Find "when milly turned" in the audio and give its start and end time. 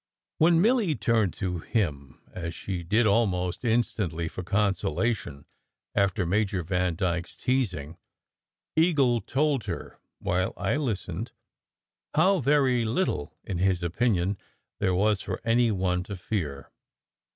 0.39-1.31